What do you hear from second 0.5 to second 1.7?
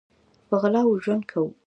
غلا ژوند کوو